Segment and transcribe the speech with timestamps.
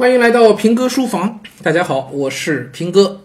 [0.00, 3.20] 欢迎来到平哥书房，大家好，我是平哥。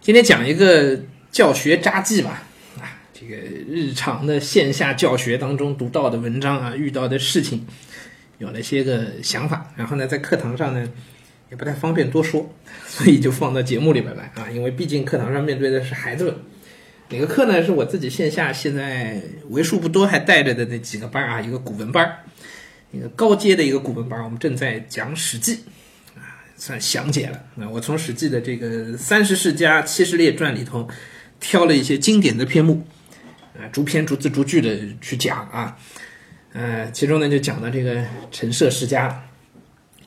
[0.00, 0.98] 今天讲一个
[1.30, 2.42] 教学札记吧，
[2.80, 7.66] 啊，这个日常的线下教学当中读到的文章啊，遇到的事情，
[8.38, 10.88] 有了些个想法，然后呢，在课堂上呢
[11.50, 12.50] 也不太方便多说，
[12.86, 16.34] 所以就放到节目里边来啊，因为毕竟课堂上面对的是孩子们。
[17.10, 17.62] 哪个课呢？
[17.62, 22.16] 是我自己线下现在为数不多还带着的那几个班啊，一个古文班儿
[22.92, 25.56] 一个高阶的一个古文班，我们正在讲《史记》，
[26.14, 27.42] 啊，算详解了。
[27.54, 30.86] 那，我从《史记》的这个三十世家七十列传里头
[31.40, 32.86] 挑了一些经典的篇目，
[33.56, 35.76] 啊，逐篇逐字逐句的去讲啊，
[36.52, 39.24] 呃，其中呢就讲到这个陈涉世家。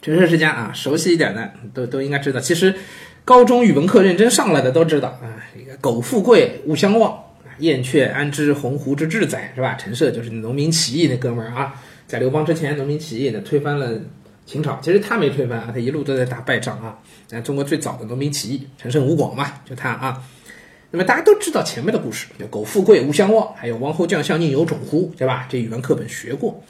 [0.01, 2.39] 陈涉世家啊，熟悉一点的都都应该知道。
[2.39, 2.75] 其实
[3.23, 7.23] 高中语文课认真上来的都知道啊，这个苟富贵，勿相忘。
[7.59, 9.75] 燕雀安知鸿鹄之志哉，是吧？
[9.75, 11.81] 陈涉就是农民起义那哥们儿啊。
[12.07, 13.99] 在刘邦之前，农民起义呢推翻了
[14.45, 14.79] 秦朝。
[14.81, 16.99] 其实他没推翻啊，他一路都在打败仗啊。
[17.27, 20.23] 咱中国最早的农民起义，陈胜吴广嘛，就他啊。
[20.91, 25.47] 那么大家都知道前面的故事，就苟富贵勿相忘，还有王侯将相宁有种乎，对吧？
[25.49, 26.63] 这语文课本学过。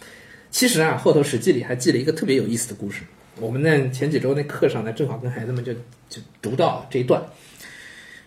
[0.50, 3.04] 其实啊，后头史记里还记了一个特别有意思的故事。
[3.42, 5.74] 我们呢前几周那课上呢，正好跟孩子们就
[6.10, 7.22] 就读到这一段。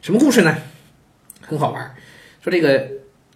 [0.03, 0.55] 什么故事呢？
[1.41, 1.95] 很好玩。
[2.43, 2.87] 说这个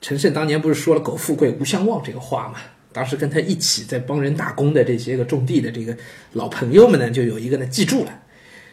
[0.03, 2.59] 陈胜当年不是说了“苟富贵勿相忘”这个话吗？
[2.93, 5.97] 当时跟他一起在帮人打工的这些个种地的这个
[6.33, 8.21] 老朋友们呢，就有一个呢记住了，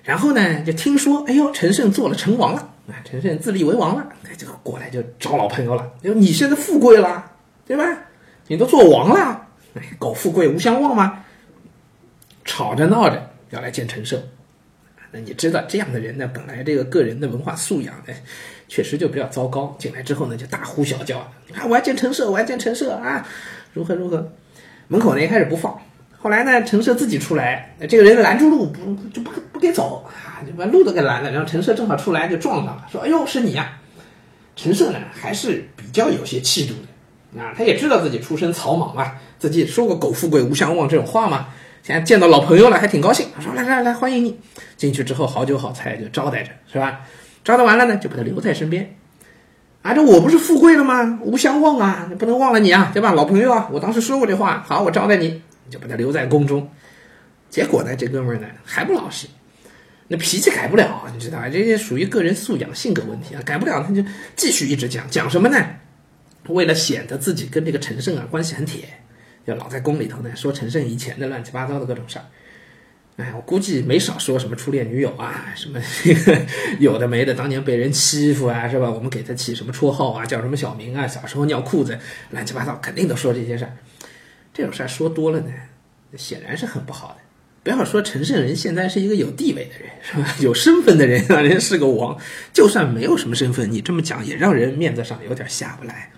[0.04, 7.32] 然后呢就听说，哎呦，陈胜做了成王了，啊，陈胜自立为王了，就过来就找老朋友了，就你现在富贵了，
[7.66, 7.86] 对吧？
[8.48, 11.24] 你都做王了，哎，苟富贵无相忘吗？
[12.46, 14.20] 吵着闹着要来见陈胜，
[15.12, 18.14] 那你知道这样的人呢，本来这个个人的文化素养呢，
[18.68, 23.28] 确实就比较糟糕，进来之后呢就大呼小叫，啊我要见陈胜，我要见陈胜啊！
[23.74, 24.32] 如何如何？
[24.88, 25.80] 门口呢一开始不放，
[26.18, 31.32] 后来呢陈涉自己出来，这个人拦住路，不就不不给走啊，就把路都给拦了。
[31.32, 33.78] 然后陈涉正好出来就撞上了，说：“哎呦，是你呀！”
[34.56, 41.50] 陈涉呢还是比较有些气度的啊，他也知道自己出身草莽嘛，自己说过“苟富贵，勿相忘”这种话嘛。
[41.82, 44.38] 现在见到老朋友了，还挺高兴，他说：“来来来，欢迎你！”
[44.76, 47.02] 进去之后，好酒好菜就招待着，是吧？
[47.44, 48.96] 招待完了呢，就把他留在身边。
[49.82, 51.20] 啊，这我不是富贵了吗？
[51.22, 53.14] 无相忘啊，你不能忘了你啊，对吧？
[53.14, 55.28] 老朋友啊，我当时说过这话，好，我招待你，
[55.66, 56.70] 你就把他留在宫中。
[57.50, 59.28] 结果呢，这哥们呢还不老实，
[60.10, 61.48] 那脾气改不了，你知道吧？
[61.48, 64.04] 这些属于个人素养、性格问题啊，改不了，他就
[64.36, 65.58] 继续一直讲，讲什么呢？
[66.50, 68.84] 为了显得自己跟这个陈胜啊关系很铁，
[69.48, 72.26] 就老在宫里头呢说陈胜以前的乱七八糟的各种事儿。
[73.20, 75.78] 哎，我估计没少说什么初恋女友啊，什么
[76.80, 78.90] 有的没的，当年被人欺负啊，是吧？
[78.90, 81.06] 我们给他起什么绰号啊，叫什么小名啊？
[81.06, 82.00] 小时候尿裤子，
[82.30, 83.76] 乱七八糟，肯定都说这些事儿。
[84.54, 85.52] 这种事儿说多了呢，
[86.16, 87.16] 显然是很不好的。
[87.62, 90.36] 不要说陈胜人现在是一个有地位的人，是吧？
[90.40, 92.18] 有身份的人啊，人家是个王。
[92.54, 96.14] 就算没有什么身份，你这么讲也让人面子上有点下不来。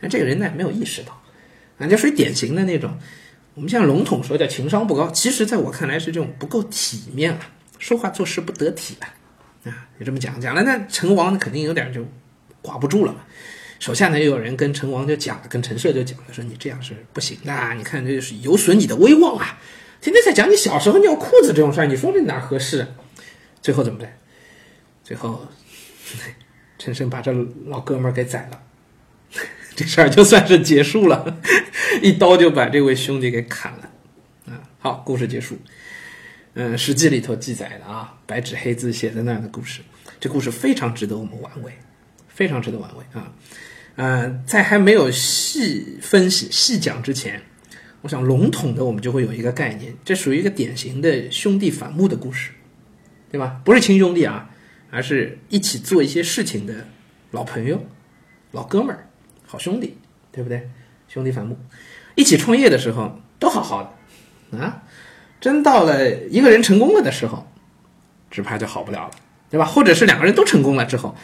[0.00, 1.22] 那这个人呢，没有意识到，
[1.76, 2.98] 啊，就属于典型的那种。
[3.58, 7.40] 我们现在笼统说叫情商不高，其实在我看来是这种不够体面了，
[7.80, 12.06] 说话做事不得体了，啊，就这么讲讲了，那成王肯定有点就
[12.62, 13.18] 挂不住了嘛。
[13.80, 19.58] 手下呢又有人跟成王就讲，跟陈涉就讲了，说你这样是不行的，你看这就是有损你的威望啊。
[20.00, 22.82] 天天在讲你小时候尿裤子这种事儿，你说这哪合适？
[22.82, 22.88] 啊
[23.60, 24.16] 最后怎么办？
[25.02, 25.48] 最后
[26.78, 27.32] 陈胜把这
[27.66, 28.62] 老哥们儿给宰了。
[29.74, 31.38] 这事儿就算是结束了，
[32.02, 33.90] 一刀就把这位兄弟给砍了，
[34.46, 35.58] 啊，好，故事结束。
[36.54, 39.80] 嗯，《史记》里头记载的啊，白纸黑字写在那儿的故事，
[40.18, 41.72] 这故事非常值得我们玩味，
[42.28, 43.32] 非常值得玩味啊。
[43.96, 47.42] 呃，在还没有细分析、细讲之前，
[48.02, 52.50] 我想笼统的我们就会有一个概念，这属于一个典型的兄弟反目的故事，
[53.30, 53.60] 对吧？
[53.64, 54.50] 不是亲兄弟啊，
[54.90, 56.88] 而是一起做一些事情的
[57.30, 57.86] 老朋友、
[58.52, 59.08] 老哥们儿。
[59.46, 59.96] 好兄弟，
[60.30, 60.68] 对不对？
[61.18, 61.58] 兄弟反目，
[62.14, 63.96] 一起创业的时候都好好
[64.52, 64.84] 的啊，
[65.40, 67.44] 真到了一个人成功了的时候，
[68.30, 69.10] 只怕就好不了了，
[69.50, 69.66] 对吧？
[69.66, 71.16] 或者是两个人都成功了之后，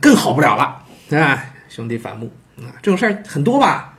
[0.00, 1.52] 更好不了了，对吧？
[1.68, 3.98] 兄弟反目啊，这种事儿很多吧？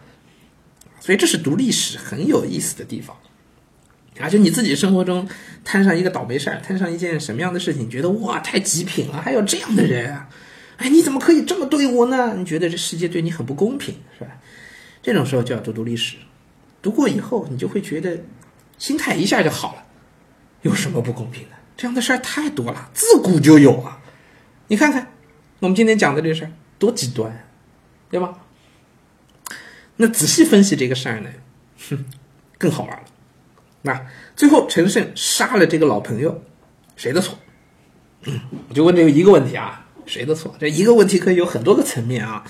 [1.02, 3.14] 所以这是读历史很有意思的地方
[4.22, 4.30] 啊！
[4.30, 5.28] 就你自己生活中
[5.66, 10.30] 摊上一个倒霉事儿，摊上一件什么样的事情，觉得哇，太极品了，还有这样的人啊！
[10.78, 12.34] 哎，你怎么可以这么对我呢？
[12.38, 14.32] 你觉得这世界对你很不公平，是吧？
[15.04, 16.16] 这种时候就要读读历史，
[16.82, 18.24] 读过以后，你就会觉得
[18.80, 19.84] 心态一下就好了。
[20.62, 21.50] 有什么不公平的？
[21.76, 24.02] 这样的事儿太多了，自古就有啊。
[24.68, 25.12] 你看看，
[25.60, 27.46] 我们今天讲的这事儿多极端，
[28.10, 28.40] 对吧？
[29.98, 31.30] 那仔细分析这个事儿呢，
[31.90, 32.06] 哼，
[32.58, 33.04] 更好玩了。
[33.82, 34.08] 那
[34.38, 36.42] 最后陈胜杀了这个老朋友，
[36.96, 37.38] 谁的错？
[38.70, 40.56] 我就问这个一个问题啊，谁的错？
[40.58, 42.46] 这一个问题可以有很多个层面啊。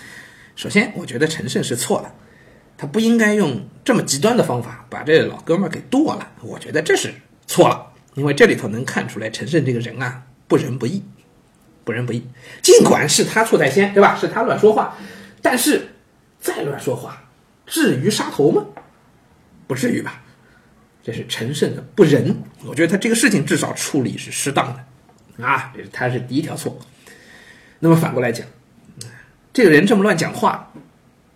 [0.56, 2.14] 首先，我觉得陈胜是错了，
[2.83, 6.31] 他不应该用这么极端的方法把这老哥们给剁了。
[6.41, 7.13] 我觉得这是
[7.47, 11.01] 错了，因为这里头能看出来陈胜这个人啊，不仁不义，
[11.85, 12.27] 不仁不义。
[12.62, 14.18] 尽管是他错在先，对吧？
[14.19, 14.97] 是他乱说话，
[15.41, 15.88] 但是
[16.41, 17.24] 再乱说话，
[17.65, 18.65] 至于杀头吗？
[19.65, 20.21] 不至于吧？
[21.01, 22.35] 这是陈胜的不仁，
[22.65, 26.77] 我觉得他这个事情至少处理是适当的，啊，这是他是第一条错。
[27.80, 28.45] 那么反过来讲，
[29.53, 30.69] 这个人这么乱讲话，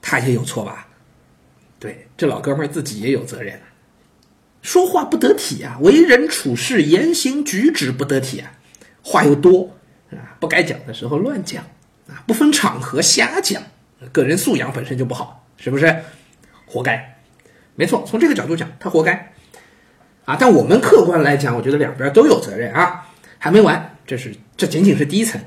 [0.01, 0.83] 他也有错吧？
[2.18, 3.60] 这老哥们儿自己也有责任，
[4.64, 8.52] 说话不得体啊，为人处事言行举止不得体啊，
[9.04, 9.78] 话又多
[10.10, 11.64] 啊，不该讲的时候乱讲
[12.08, 13.62] 啊，不分场合瞎讲，
[14.12, 16.04] 个人素养本身就不好，是不是？
[16.66, 17.19] 活该，
[17.75, 19.34] 没错，从这个角度讲，他活该。
[20.25, 25.40] 啊，但我们客观来讲，我觉得两边都有责任啊，还没完，这是这仅仅是第一层，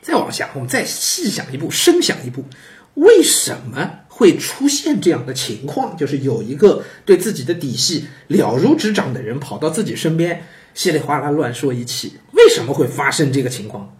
[0.00, 2.46] 再往下，我们再细想一步，深想一步，
[2.94, 5.96] 为什么会出现这样的情况？
[5.96, 13.92] 就是有一个对自己的底细了如指掌的人跑到自己身边，稀里哗啦乱说一气，为什么会发生这个情况？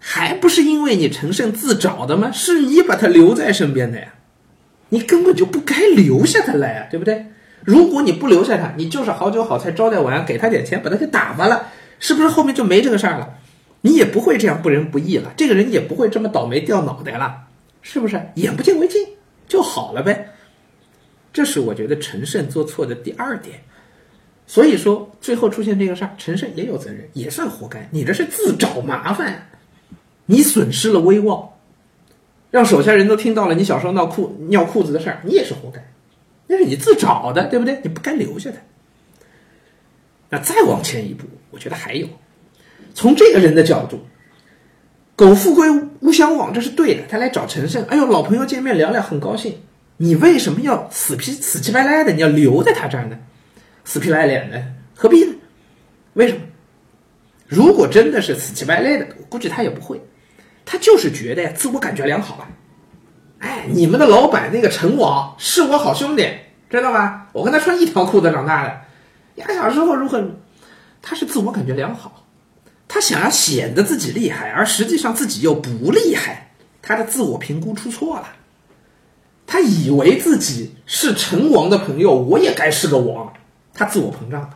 [0.00, 2.32] 还不是因为你陈胜自找的吗？
[2.32, 4.14] 是你把他留在身边的呀，
[4.88, 7.26] 你根本就不该留下他来啊，对不对？
[7.62, 11.68] 如果你不留下他，你就是好酒好菜招待完，给他点钱，把他给打发了，
[12.00, 13.34] 是不是后面就没这个事儿了？
[13.82, 17.44] 你也不会这样不仁不义了，这个人也不会这么倒霉掉脑袋了，
[17.80, 18.20] 是不是？
[18.34, 19.00] 眼不见为净
[19.46, 20.30] 就好了呗。
[21.32, 23.60] 这是我觉得陈胜做错的第二点。
[24.46, 27.88] 所以说，最后出现这个事儿，陈胜也有责任，也算活该。
[27.90, 29.48] 你这是自找麻烦，
[30.26, 31.48] 你损失了威望，
[32.50, 35.82] 让手下人都听到了你小时候闹裤尿裤子的事儿，你也是活该。
[36.46, 37.80] 那是你自找的，对不对？
[37.82, 38.58] 你不该留下他。
[40.28, 42.06] 那再往前一步，我觉得还有，
[42.92, 43.98] 从这个人的角度，
[45.16, 45.68] 苟富贵
[46.00, 47.02] 勿相忘，这是对的。
[47.08, 49.60] 他来找陈胜，哎呦，老朋友见面聊聊，很高兴。
[49.96, 52.12] 你为什么要死皮死气白赖的？
[52.12, 53.16] 你要留在他这儿呢？
[53.84, 54.60] 死皮赖脸的，
[54.96, 55.34] 何必呢？
[56.14, 56.40] 为什么？
[57.46, 60.00] 如果真的是死气白赖的，我估计他也不会。
[60.64, 62.48] 他就是觉得呀，自我感觉良好啊。
[63.38, 66.28] 哎，你们的老板那个陈王是我好兄弟，
[66.68, 67.28] 知道吧？
[67.32, 68.70] 我跟他穿一条裤子长大的。
[69.36, 70.24] 呀，小时候如何？
[71.02, 72.23] 他是自我感觉良好，
[72.94, 76.52] 他想要显得自己厉害，而实际上自己又不厉害。
[76.80, 78.36] 他的自我评估出错了，
[79.48, 83.32] 他以为自己是成王的朋友，我也该是个王。
[83.72, 84.50] 他自我膨胀了。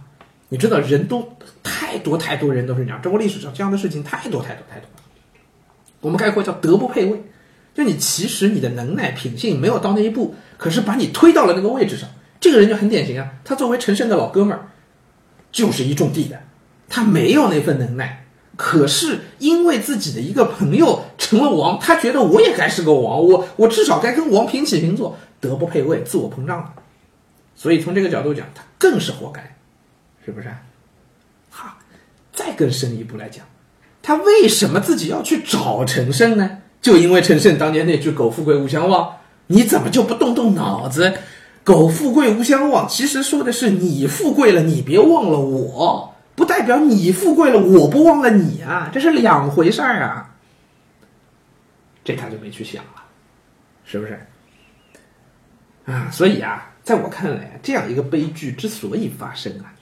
[0.50, 3.02] 你知道，人都太多太多人都是这样。
[3.02, 5.02] 中国历史上这样的事情太多太多太多了。
[6.00, 7.20] 我们概括叫德不配位。
[7.74, 12.08] 就你其实你的能耐品性没有到那一步，可是把你推到了那个位置上，
[12.38, 13.32] 这个人就很典型啊。
[13.44, 14.68] 他作为陈胜的老哥们儿，
[15.50, 16.40] 就是一种地的，
[16.88, 18.26] 他没有那份能耐，
[18.58, 26.72] 可是因为自己的一个朋友成了王，他觉得我也该是个王，我我至少该跟王平起平坐，德不配位，自我膨胀了。
[27.54, 29.56] 所以从这个角度讲，他更是活该，
[30.26, 30.48] 是不是？
[31.50, 31.78] 好，
[32.32, 33.46] 再更深一步来讲，
[34.02, 36.58] 他为什么自己要去找陈胜呢？
[36.82, 39.16] 就因为陈胜当年那句“苟富贵勿相忘”，
[39.48, 41.14] 你怎么就不动动脑子
[41.62, 46.07] ？“苟富贵勿相忘”其实说的是你富贵了，你别忘了我，
[46.38, 50.34] 不代表你富贵了，我不忘了你啊，这是两回事儿啊。
[52.04, 53.02] 这他就没去想了，
[53.84, 54.18] 是不是？
[55.84, 59.74] 啊，所以啊，在我看来，这样一个悲剧之所以发生啊，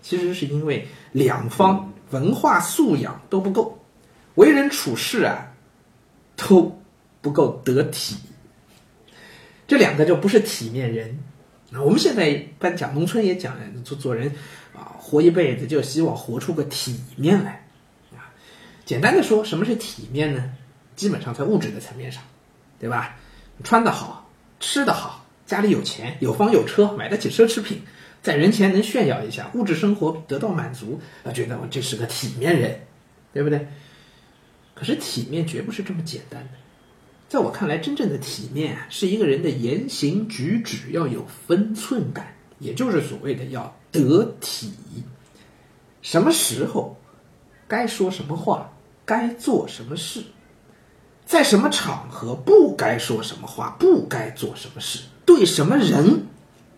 [0.00, 3.78] 其实是因为两方文化素养都不够，
[4.36, 5.44] 为人处事啊。
[6.40, 6.80] 都
[7.20, 8.16] 不够得体，
[9.66, 11.18] 这两个就不是体面人。
[11.70, 14.32] 那我们现在一般讲农村也讲，做做人
[14.74, 17.66] 啊，活一辈子就希望活出个体面来
[18.12, 18.32] 啊。
[18.84, 20.52] 简单的说，什么是体面呢？
[20.96, 22.22] 基本上在物质的层面上，
[22.80, 23.16] 对吧？
[23.62, 27.82] 穿得好，吃得好，家里有钱，有房有车，买得起奢侈品，
[28.22, 32.80] 在人前能炫耀一下，物质生活得到满足，啊，觉得我这是个体面人，
[33.32, 33.68] 对不对？
[34.74, 36.50] 可是体面绝不是这么简单的，
[37.28, 44.72] 在我看来，真正的体面啊，是一个人的言行举止要有分寸感，也就是所谓的要得体。
[46.00, 46.96] 什么时候
[47.66, 48.72] 该说什么话，
[49.04, 50.22] 该做什么事，
[51.26, 56.22] 在什么场合不该说什么话，不该做什么事，对什么人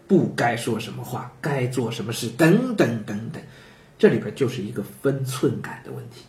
[0.08, 3.40] 不该说什么话，该做什么事，等等等等，
[3.96, 6.22] 这里边就是一个分寸感的问题。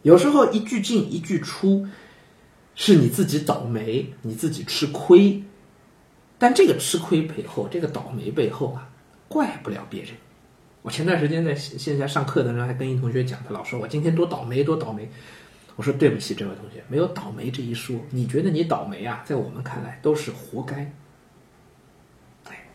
[0.00, 1.86] 有时候一句进一句出，
[2.76, 5.42] 是你自己倒霉，你自己吃亏。
[6.38, 8.88] 但这个吃亏背后，这个倒霉背后啊，
[9.26, 10.12] 怪不了别人，
[10.82, 15.08] 我前段时间在线下上课的时候，还跟一同学讲，他老说我今天多倒霉，多倒霉。
[15.76, 17.96] 我说对不起，这位同学，没有倒霉这一说。
[18.10, 20.76] 你觉得你倒霉啊，在我们看来都是活该。
[22.44, 22.68] 哎，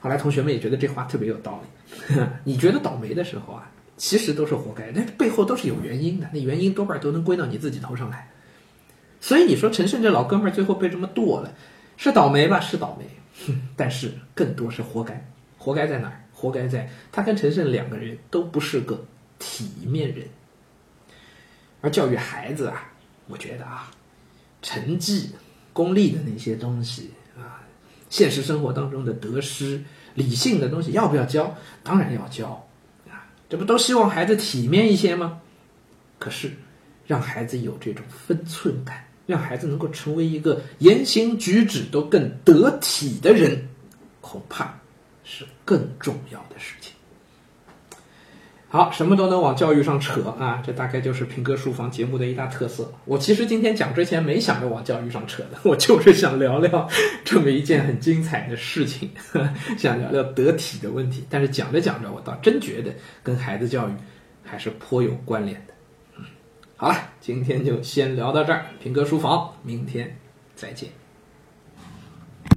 [0.00, 2.16] 后来同学们也觉得这话特别有道理。
[2.44, 8.28] 你觉得倒霉的时候啊，其实都是活该，那背后都是有原因的，那原因多半都能归到你自己头上来。
[9.26, 11.52] 所以你说陈胜这老哥们儿最后被这么剁了，
[11.96, 12.60] 是倒霉吧？
[12.60, 15.28] 是倒霉，但是更多是活该。
[15.58, 16.22] 活该在哪儿？
[16.32, 19.04] 活该在他跟陈胜两个人都不是个
[19.40, 20.28] 体面人。
[21.80, 22.92] 而教育孩子啊，
[23.26, 23.90] 我觉得啊，
[24.62, 25.32] 成绩、
[25.72, 27.66] 功利的那些东西啊，
[28.08, 29.82] 现实生活当中的得失、
[30.14, 31.52] 理性的东西要不要教？
[31.82, 32.64] 当然要教
[33.10, 35.40] 啊，这不都希望孩子体面一些吗？
[36.20, 36.52] 可是，
[37.08, 43.68] 让孩子有这种分寸感，让孩子能够成为一个言行举止都更得体的人，
[44.20, 44.78] 恐怕
[45.24, 46.92] 是更重要的事情。
[48.68, 52.92] 好，什么都能往教育上扯啊，这大概就是平哥书房节目的一大特色。
[53.04, 56.86] 我其实今天讲之前没想着往教育上扯的，我就是想聊聊
[57.24, 59.08] 这么一件很精彩的事情，
[59.78, 61.24] 想聊聊得体的问题。
[61.30, 62.92] 但是讲着讲着，我倒真觉得
[63.22, 63.92] 跟孩子教育
[64.42, 65.72] 还是颇有关联的。
[66.78, 70.18] 好了，今天就先聊到这儿，平哥书房，明天
[70.54, 70.90] 再见。